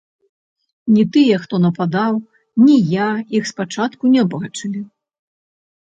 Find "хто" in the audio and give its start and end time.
1.43-1.55